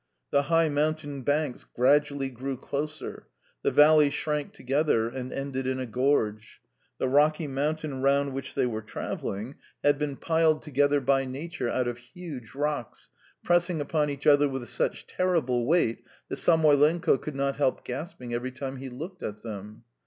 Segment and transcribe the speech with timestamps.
[0.31, 3.27] The high mountain banks gradually grew closer,
[3.61, 6.59] the valley shrank together and ended in a gorge;
[6.97, 11.87] the rocky mountain round which they were driving had been piled together by nature out
[11.87, 13.11] of huge rocks,
[13.43, 18.51] pressing upon each other with such terrible weight, that Samoylenko could not help gasping every
[18.51, 19.83] time he looked at them.